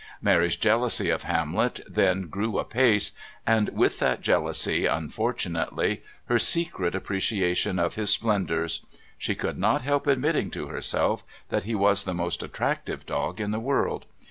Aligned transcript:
Mary's 0.19 0.55
jealousy 0.55 1.11
of 1.11 1.21
Hamlet 1.25 1.79
then 1.87 2.23
grew 2.23 2.57
apace, 2.57 3.11
and 3.45 3.69
with 3.69 3.99
that 3.99 4.21
jealousy, 4.23 4.87
unfortunately, 4.87 6.01
her 6.25 6.39
secret 6.39 6.95
appreciation 6.95 7.77
of 7.77 7.93
his 7.93 8.09
splendours. 8.09 8.83
She 9.19 9.35
could 9.35 9.59
not 9.59 9.83
help 9.83 10.07
admitting 10.07 10.49
to 10.57 10.69
herself 10.69 11.23
that 11.49 11.65
he 11.65 11.75
was 11.75 12.03
the 12.05 12.15
most 12.15 12.41
attractive 12.41 13.05
dog 13.05 13.39
in 13.39 13.51
the 13.51 13.59
world. 13.59 14.07